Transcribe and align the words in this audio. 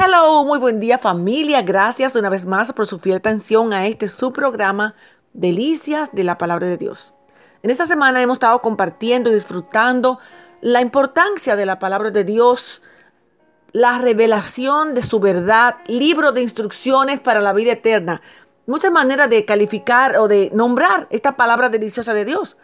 Hello, 0.00 0.44
muy 0.44 0.60
buen 0.60 0.78
día 0.78 0.96
familia. 0.96 1.62
Gracias 1.62 2.14
una 2.14 2.28
vez 2.28 2.46
más 2.46 2.72
por 2.72 2.86
su 2.86 3.00
fiel 3.00 3.16
atención 3.16 3.72
a 3.72 3.88
este 3.88 4.06
su 4.06 4.32
programa 4.32 4.94
Delicias 5.32 6.10
de 6.12 6.22
la 6.22 6.38
Palabra 6.38 6.68
de 6.68 6.76
Dios. 6.76 7.14
En 7.64 7.70
esta 7.70 7.84
semana 7.84 8.22
hemos 8.22 8.36
estado 8.36 8.62
compartiendo 8.62 9.28
y 9.28 9.34
disfrutando 9.34 10.20
la 10.60 10.82
importancia 10.82 11.56
de 11.56 11.66
la 11.66 11.80
palabra 11.80 12.12
de 12.12 12.22
Dios, 12.22 12.80
la 13.72 13.98
revelación 13.98 14.94
de 14.94 15.02
su 15.02 15.18
verdad, 15.18 15.78
libro 15.88 16.30
de 16.30 16.42
instrucciones 16.42 17.18
para 17.18 17.40
la 17.40 17.52
vida 17.52 17.72
eterna. 17.72 18.22
Muchas 18.66 18.92
maneras 18.92 19.28
de 19.28 19.44
calificar 19.44 20.16
o 20.18 20.28
de 20.28 20.48
nombrar 20.54 21.08
esta 21.10 21.36
palabra 21.36 21.70
deliciosa 21.70 22.14
de 22.14 22.24
Dios. 22.24 22.56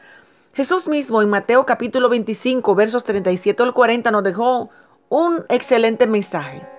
Jesús 0.52 0.86
mismo 0.86 1.20
en 1.20 1.30
Mateo 1.30 1.66
capítulo 1.66 2.08
25 2.08 2.76
versos 2.76 3.02
37 3.02 3.60
al 3.60 3.74
40 3.74 4.12
nos 4.12 4.22
dejó 4.22 4.70
un 5.08 5.44
excelente 5.48 6.06
mensaje. 6.06 6.73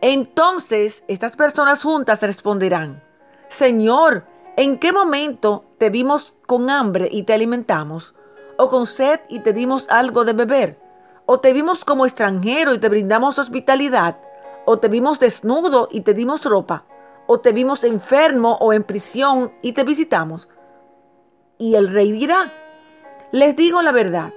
Entonces 0.00 1.04
estas 1.08 1.34
personas 1.34 1.82
juntas 1.82 2.22
responderán, 2.22 3.02
Señor, 3.48 4.24
¿en 4.56 4.78
qué 4.78 4.92
momento 4.92 5.64
te 5.78 5.90
vimos 5.90 6.36
con 6.46 6.70
hambre 6.70 7.08
y 7.10 7.24
te 7.24 7.34
alimentamos? 7.34 8.14
¿O 8.58 8.68
con 8.68 8.86
sed 8.86 9.20
y 9.28 9.40
te 9.40 9.52
dimos 9.52 9.88
algo 9.90 10.24
de 10.24 10.34
beber? 10.34 10.80
¿O 11.26 11.40
te 11.40 11.52
vimos 11.52 11.84
como 11.84 12.06
extranjero 12.06 12.74
y 12.74 12.78
te 12.78 12.88
brindamos 12.88 13.38
hospitalidad? 13.38 14.20
¿O 14.66 14.78
te 14.78 14.88
vimos 14.88 15.18
desnudo 15.18 15.88
y 15.90 16.02
te 16.02 16.14
dimos 16.14 16.44
ropa? 16.44 16.84
¿O 17.26 17.40
te 17.40 17.52
vimos 17.52 17.82
enfermo 17.82 18.56
o 18.60 18.72
en 18.72 18.84
prisión 18.84 19.52
y 19.62 19.72
te 19.72 19.82
visitamos? 19.82 20.48
Y 21.58 21.74
el 21.74 21.92
rey 21.92 22.12
dirá, 22.12 22.52
les 23.32 23.56
digo 23.56 23.82
la 23.82 23.92
verdad 23.92 24.32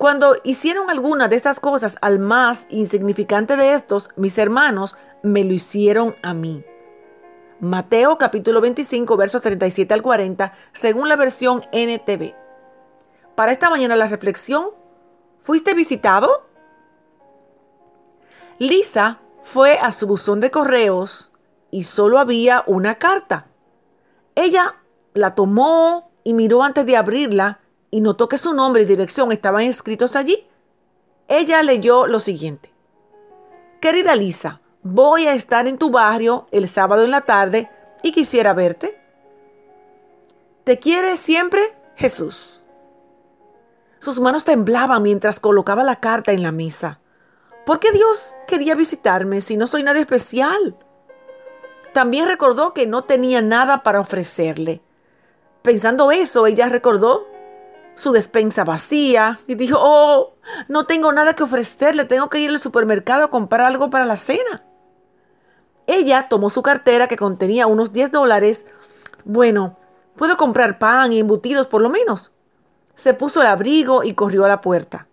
cuando 0.00 0.34
hicieron 0.44 0.88
alguna 0.88 1.28
de 1.28 1.36
estas 1.36 1.60
cosas 1.60 1.98
al 2.00 2.20
más 2.20 2.66
insignificante 2.70 3.54
de 3.58 3.74
estos, 3.74 4.08
mis 4.16 4.38
hermanos, 4.38 4.96
me 5.22 5.44
lo 5.44 5.52
hicieron 5.52 6.16
a 6.22 6.32
mí. 6.32 6.64
Mateo 7.60 8.16
capítulo 8.16 8.62
25, 8.62 9.14
versos 9.18 9.42
37 9.42 9.92
al 9.92 10.00
40, 10.00 10.54
según 10.72 11.10
la 11.10 11.16
versión 11.16 11.60
NTV. 11.70 12.34
Para 13.34 13.52
esta 13.52 13.68
mañana 13.68 13.94
la 13.94 14.06
reflexión, 14.06 14.70
¿fuiste 15.42 15.74
visitado? 15.74 16.46
Lisa 18.56 19.20
fue 19.42 19.78
a 19.80 19.92
su 19.92 20.06
buzón 20.06 20.40
de 20.40 20.50
correos 20.50 21.32
y 21.70 21.82
solo 21.82 22.18
había 22.18 22.64
una 22.66 22.94
carta. 22.94 23.48
Ella 24.34 24.76
la 25.12 25.34
tomó 25.34 26.10
y 26.24 26.32
miró 26.32 26.62
antes 26.62 26.86
de 26.86 26.96
abrirla 26.96 27.59
y 27.90 28.00
notó 28.00 28.28
que 28.28 28.38
su 28.38 28.54
nombre 28.54 28.82
y 28.82 28.86
dirección 28.86 29.32
estaban 29.32 29.62
escritos 29.62 30.16
allí. 30.16 30.46
Ella 31.28 31.62
leyó 31.62 32.06
lo 32.06 32.20
siguiente. 32.20 32.70
Querida 33.80 34.14
Lisa, 34.14 34.60
voy 34.82 35.26
a 35.26 35.34
estar 35.34 35.66
en 35.66 35.78
tu 35.78 35.90
barrio 35.90 36.46
el 36.50 36.68
sábado 36.68 37.04
en 37.04 37.10
la 37.10 37.22
tarde 37.22 37.70
y 38.02 38.12
quisiera 38.12 38.52
verte. 38.52 39.00
¿Te 40.64 40.78
quiere 40.78 41.16
siempre 41.16 41.62
Jesús? 41.96 42.66
Sus 43.98 44.20
manos 44.20 44.44
temblaban 44.44 45.02
mientras 45.02 45.40
colocaba 45.40 45.84
la 45.84 46.00
carta 46.00 46.32
en 46.32 46.42
la 46.42 46.52
mesa. 46.52 47.00
¿Por 47.66 47.80
qué 47.80 47.92
Dios 47.92 48.34
quería 48.46 48.74
visitarme 48.74 49.40
si 49.40 49.56
no 49.56 49.66
soy 49.66 49.82
nadie 49.82 50.00
especial? 50.00 50.76
También 51.92 52.26
recordó 52.26 52.72
que 52.72 52.86
no 52.86 53.04
tenía 53.04 53.42
nada 53.42 53.82
para 53.82 54.00
ofrecerle. 54.00 54.80
Pensando 55.62 56.10
eso, 56.10 56.46
ella 56.46 56.68
recordó 56.68 57.29
su 57.94 58.12
despensa 58.12 58.64
vacía 58.64 59.38
y 59.46 59.54
dijo, 59.54 59.78
oh, 59.80 60.34
no 60.68 60.86
tengo 60.86 61.12
nada 61.12 61.34
que 61.34 61.42
ofrecerle, 61.42 62.04
tengo 62.04 62.30
que 62.30 62.40
ir 62.40 62.50
al 62.50 62.58
supermercado 62.58 63.24
a 63.24 63.30
comprar 63.30 63.62
algo 63.62 63.90
para 63.90 64.06
la 64.06 64.16
cena. 64.16 64.64
Ella 65.86 66.28
tomó 66.28 66.50
su 66.50 66.62
cartera 66.62 67.08
que 67.08 67.16
contenía 67.16 67.66
unos 67.66 67.92
10 67.92 68.12
dólares. 68.12 68.64
Bueno, 69.24 69.76
puedo 70.16 70.36
comprar 70.36 70.78
pan 70.78 71.12
y 71.12 71.18
embutidos 71.18 71.66
por 71.66 71.82
lo 71.82 71.90
menos. 71.90 72.32
Se 72.94 73.14
puso 73.14 73.40
el 73.40 73.48
abrigo 73.48 74.04
y 74.04 74.14
corrió 74.14 74.44
a 74.44 74.48
la 74.48 74.60
puerta. 74.60 75.08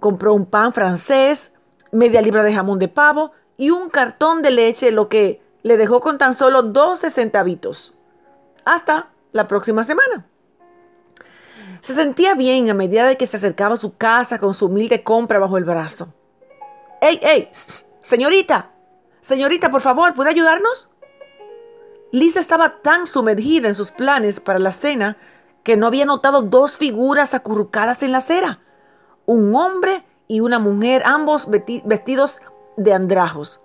Compró 0.00 0.34
un 0.34 0.46
pan 0.46 0.72
francés, 0.72 1.52
media 1.92 2.20
libra 2.20 2.42
de 2.42 2.54
jamón 2.54 2.78
de 2.78 2.88
pavo 2.88 3.32
y 3.56 3.70
un 3.70 3.88
cartón 3.88 4.42
de 4.42 4.50
leche, 4.50 4.90
lo 4.90 5.08
que 5.08 5.40
le 5.62 5.76
dejó 5.76 6.00
con 6.00 6.18
tan 6.18 6.34
solo 6.34 6.62
12 6.62 7.10
centavitos. 7.10 7.94
Hasta 8.64 9.10
la 9.32 9.46
próxima 9.46 9.84
semana. 9.84 10.26
Se 11.82 11.94
sentía 11.94 12.34
bien 12.36 12.70
a 12.70 12.74
medida 12.74 13.06
de 13.06 13.16
que 13.16 13.26
se 13.26 13.36
acercaba 13.36 13.74
a 13.74 13.76
su 13.76 13.96
casa 13.96 14.38
con 14.38 14.54
su 14.54 14.66
humilde 14.66 15.02
compra 15.02 15.40
bajo 15.40 15.58
el 15.58 15.64
brazo. 15.64 16.14
¡Ey, 17.00 17.18
ey! 17.22 17.48
Señorita, 18.00 18.70
señorita, 19.20 19.68
por 19.68 19.80
favor, 19.80 20.14
¿puede 20.14 20.30
ayudarnos? 20.30 20.90
Lisa 22.12 22.38
estaba 22.38 22.80
tan 22.82 23.04
sumergida 23.04 23.66
en 23.66 23.74
sus 23.74 23.90
planes 23.90 24.38
para 24.38 24.60
la 24.60 24.70
cena 24.70 25.16
que 25.64 25.76
no 25.76 25.88
había 25.88 26.04
notado 26.04 26.42
dos 26.42 26.78
figuras 26.78 27.34
acurrucadas 27.34 28.04
en 28.04 28.12
la 28.12 28.18
acera. 28.18 28.60
Un 29.26 29.52
hombre 29.56 30.04
y 30.28 30.38
una 30.38 30.60
mujer, 30.60 31.02
ambos 31.04 31.48
vestidos 31.50 32.42
de 32.76 32.92
andrajos. 32.92 33.60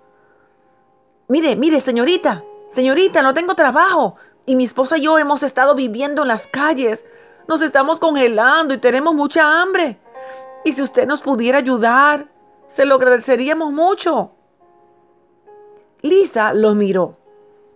Mire, 1.27 1.55
mire, 1.55 1.79
señorita, 1.79 2.43
señorita, 2.69 3.21
no 3.21 3.35
tengo 3.35 3.53
trabajo 3.53 4.15
y 4.47 4.55
mi 4.55 4.63
esposa 4.63 4.97
y 4.97 5.01
yo 5.01 5.19
hemos 5.19 5.43
estado 5.43 5.75
viviendo 5.75 6.23
en 6.23 6.29
las 6.29 6.47
calles. 6.47 7.05
Nos 7.47 7.61
estamos 7.61 7.99
congelando 7.99 8.73
y 8.73 8.77
tenemos 8.77 9.13
mucha 9.13 9.61
hambre. 9.61 9.99
Y 10.65 10.73
si 10.73 10.81
usted 10.81 11.07
nos 11.07 11.21
pudiera 11.21 11.59
ayudar, 11.59 12.29
se 12.67 12.85
lo 12.85 12.95
agradeceríamos 12.95 13.71
mucho. 13.71 14.31
Lisa 16.01 16.53
los 16.53 16.75
miró. 16.75 17.17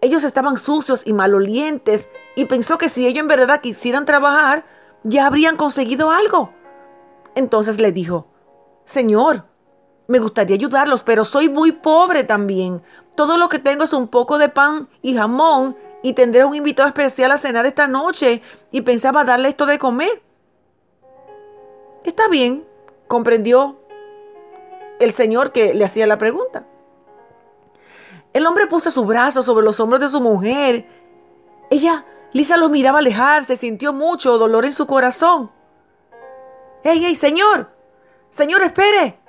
Ellos 0.01 0.23
estaban 0.23 0.57
sucios 0.57 1.03
y 1.05 1.13
malolientes 1.13 2.09
y 2.35 2.45
pensó 2.45 2.77
que 2.77 2.89
si 2.89 3.07
ellos 3.07 3.21
en 3.21 3.27
verdad 3.27 3.61
quisieran 3.61 4.05
trabajar, 4.05 4.65
ya 5.03 5.25
habrían 5.25 5.55
conseguido 5.55 6.11
algo. 6.11 6.51
Entonces 7.35 7.79
le 7.79 7.91
dijo, 7.91 8.27
Señor, 8.83 9.45
me 10.07 10.19
gustaría 10.19 10.55
ayudarlos, 10.55 11.03
pero 11.03 11.23
soy 11.23 11.47
muy 11.47 11.71
pobre 11.71 12.23
también. 12.23 12.81
Todo 13.15 13.37
lo 13.37 13.47
que 13.47 13.59
tengo 13.59 13.83
es 13.83 13.93
un 13.93 14.07
poco 14.07 14.37
de 14.37 14.49
pan 14.49 14.89
y 15.01 15.15
jamón 15.15 15.77
y 16.03 16.13
tendré 16.13 16.45
un 16.45 16.55
invitado 16.55 16.87
especial 16.87 17.31
a 17.31 17.37
cenar 17.37 17.65
esta 17.65 17.87
noche 17.87 18.41
y 18.71 18.81
pensaba 18.81 19.23
darle 19.23 19.49
esto 19.49 19.65
de 19.65 19.77
comer. 19.77 20.21
Está 22.03 22.27
bien, 22.27 22.65
comprendió 23.07 23.79
el 24.99 25.11
señor 25.11 25.51
que 25.51 25.73
le 25.73 25.85
hacía 25.85 26.07
la 26.07 26.17
pregunta. 26.17 26.65
El 28.33 28.45
hombre 28.47 28.67
puso 28.67 28.89
su 28.89 29.05
brazo 29.05 29.41
sobre 29.41 29.65
los 29.65 29.79
hombros 29.79 29.99
de 29.99 30.07
su 30.07 30.21
mujer. 30.21 30.87
Ella, 31.69 32.05
Lisa, 32.33 32.57
los 32.57 32.71
miraba 32.71 32.99
alejarse, 32.99 33.55
sintió 33.55 33.93
mucho 33.93 34.37
dolor 34.37 34.65
en 34.65 34.71
su 34.71 34.87
corazón. 34.87 35.51
¡Ey, 36.83 37.05
ey, 37.05 37.15
señor! 37.15 37.69
¡Señor, 38.29 38.61
espere! 38.61 39.19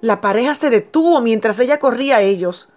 La 0.00 0.20
pareja 0.20 0.54
se 0.54 0.70
detuvo 0.70 1.20
mientras 1.20 1.58
ella 1.60 1.78
corría 1.78 2.16
a 2.16 2.20
ellos. 2.20 2.70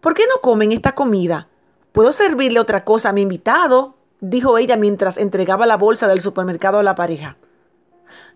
¿Por 0.00 0.14
qué 0.14 0.24
no 0.26 0.40
comen 0.40 0.72
esta 0.72 0.94
comida? 0.94 1.48
¿Puedo 1.94 2.12
servirle 2.12 2.58
otra 2.58 2.84
cosa 2.84 3.10
a 3.10 3.12
mi 3.12 3.20
invitado? 3.20 3.94
dijo 4.18 4.58
ella 4.58 4.76
mientras 4.76 5.16
entregaba 5.16 5.64
la 5.64 5.76
bolsa 5.76 6.08
del 6.08 6.20
supermercado 6.20 6.80
a 6.80 6.82
la 6.82 6.96
pareja. 6.96 7.36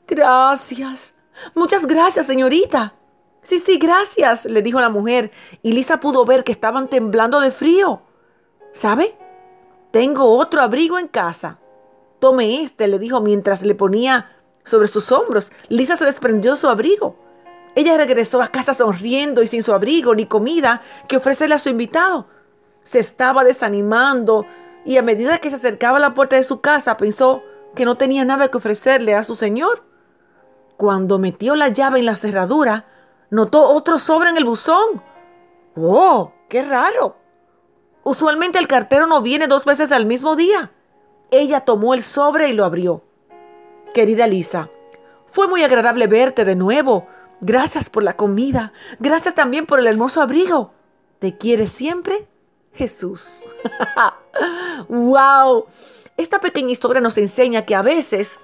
Gracias. 0.06 1.16
Muchas 1.56 1.86
gracias, 1.86 2.26
señorita. 2.26 2.94
Sí, 3.42 3.58
sí, 3.58 3.78
gracias, 3.78 4.44
le 4.44 4.62
dijo 4.62 4.80
la 4.80 4.90
mujer, 4.90 5.32
y 5.60 5.72
Lisa 5.72 5.98
pudo 5.98 6.24
ver 6.24 6.44
que 6.44 6.52
estaban 6.52 6.86
temblando 6.86 7.40
de 7.40 7.50
frío. 7.50 8.02
¿Sabe? 8.72 9.18
Tengo 9.90 10.38
otro 10.38 10.60
abrigo 10.60 10.96
en 10.96 11.08
casa. 11.08 11.58
Tome 12.20 12.62
este, 12.62 12.86
le 12.86 13.00
dijo 13.00 13.20
mientras 13.20 13.64
le 13.64 13.74
ponía 13.74 14.36
sobre 14.62 14.86
sus 14.86 15.10
hombros. 15.10 15.50
Lisa 15.68 15.96
se 15.96 16.04
desprendió 16.04 16.52
de 16.52 16.58
su 16.58 16.68
abrigo. 16.68 17.16
Ella 17.74 17.96
regresó 17.96 18.40
a 18.40 18.46
casa 18.46 18.72
sonriendo 18.72 19.42
y 19.42 19.48
sin 19.48 19.64
su 19.64 19.72
abrigo 19.72 20.14
ni 20.14 20.26
comida 20.26 20.80
que 21.08 21.16
ofrecerle 21.16 21.56
a 21.56 21.58
su 21.58 21.70
invitado 21.70 22.37
se 22.88 23.00
estaba 23.00 23.44
desanimando 23.44 24.46
y 24.86 24.96
a 24.96 25.02
medida 25.02 25.36
que 25.36 25.50
se 25.50 25.56
acercaba 25.56 25.98
a 25.98 26.00
la 26.00 26.14
puerta 26.14 26.36
de 26.36 26.42
su 26.42 26.62
casa 26.62 26.96
pensó 26.96 27.42
que 27.74 27.84
no 27.84 27.98
tenía 27.98 28.24
nada 28.24 28.48
que 28.48 28.56
ofrecerle 28.56 29.14
a 29.14 29.24
su 29.24 29.34
señor. 29.34 29.84
Cuando 30.78 31.18
metió 31.18 31.54
la 31.54 31.68
llave 31.68 31.98
en 31.98 32.06
la 32.06 32.16
cerradura, 32.16 32.86
notó 33.28 33.68
otro 33.68 33.98
sobre 33.98 34.30
en 34.30 34.38
el 34.38 34.46
buzón. 34.46 35.02
¡Oh! 35.76 36.32
¡Qué 36.48 36.62
raro! 36.62 37.18
Usualmente 38.04 38.58
el 38.58 38.66
cartero 38.66 39.06
no 39.06 39.20
viene 39.20 39.48
dos 39.48 39.66
veces 39.66 39.92
al 39.92 40.06
mismo 40.06 40.34
día. 40.34 40.72
Ella 41.30 41.60
tomó 41.60 41.92
el 41.92 42.00
sobre 42.00 42.48
y 42.48 42.54
lo 42.54 42.64
abrió. 42.64 43.04
Querida 43.92 44.26
Lisa, 44.26 44.70
fue 45.26 45.46
muy 45.46 45.62
agradable 45.62 46.06
verte 46.06 46.46
de 46.46 46.56
nuevo. 46.56 47.06
Gracias 47.42 47.90
por 47.90 48.02
la 48.02 48.16
comida. 48.16 48.72
Gracias 48.98 49.34
también 49.34 49.66
por 49.66 49.78
el 49.78 49.88
hermoso 49.88 50.22
abrigo. 50.22 50.72
¿Te 51.18 51.36
quieres 51.36 51.70
siempre? 51.70 52.26
Jesús. 52.74 53.44
¡Wow! 54.88 55.66
Esta 56.16 56.40
pequeña 56.40 56.70
historia 56.70 57.00
nos 57.00 57.18
enseña 57.18 57.64
que 57.64 57.74
a 57.74 57.82
veces 57.82 58.38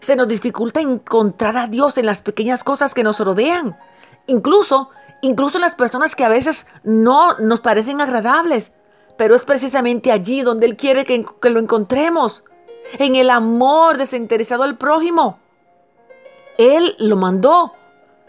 se 0.00 0.16
nos 0.16 0.28
dificulta 0.28 0.80
encontrar 0.80 1.56
a 1.56 1.68
Dios 1.68 1.96
en 1.98 2.06
las 2.06 2.22
pequeñas 2.22 2.64
cosas 2.64 2.94
que 2.94 3.04
nos 3.04 3.20
rodean. 3.20 3.78
Incluso, 4.26 4.90
incluso 5.20 5.58
las 5.58 5.74
personas 5.74 6.16
que 6.16 6.24
a 6.24 6.28
veces 6.28 6.66
no 6.82 7.38
nos 7.38 7.60
parecen 7.60 8.00
agradables, 8.00 8.72
pero 9.16 9.34
es 9.34 9.44
precisamente 9.44 10.10
allí 10.10 10.42
donde 10.42 10.66
Él 10.66 10.76
quiere 10.76 11.04
que, 11.04 11.24
que 11.40 11.50
lo 11.50 11.60
encontremos, 11.60 12.44
en 12.98 13.16
el 13.16 13.30
amor 13.30 13.96
desinteresado 13.96 14.64
al 14.64 14.76
prójimo. 14.76 15.38
Él 16.58 16.96
lo 16.98 17.16
mandó. 17.16 17.72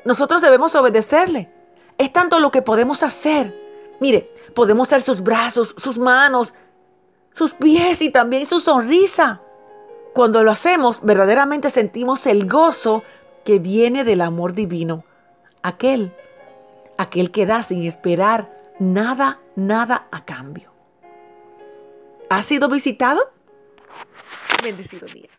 Nosotros 0.06 0.42
debemos 0.42 0.76
obedecerle. 0.76 1.52
Es 1.98 2.12
tanto 2.14 2.40
lo 2.40 2.52
que 2.52 2.62
podemos 2.62 3.04
hacer. 3.04 3.60
Mire, 4.00 4.33
podemos 4.54 4.88
ser 4.88 5.02
sus 5.02 5.22
brazos, 5.22 5.76
sus 5.78 5.98
manos, 5.98 6.54
sus 7.32 7.54
pies 7.54 8.02
y 8.02 8.12
también 8.12 8.46
su 8.46 8.60
sonrisa. 8.60 9.42
Cuando 10.14 10.44
lo 10.44 10.52
hacemos, 10.52 11.00
verdaderamente 11.02 11.70
sentimos 11.70 12.28
el 12.28 12.48
gozo 12.48 13.04
que 13.44 13.60
viene 13.60 14.04
del 14.04 14.22
amor 14.22 14.54
divino. 14.54 15.04
Aquel, 15.64 16.14
aquel 16.98 17.32
que 17.32 17.46
da 17.46 17.64
sin 17.64 17.84
esperar 17.84 18.50
nada, 18.80 19.40
nada 19.56 20.08
a 20.12 20.24
cambio. 20.24 20.74
¿Ha 22.30 22.44
sido 22.44 22.70
visitado? 22.70 23.32
Bendecido 24.64 25.08
día. 25.08 25.30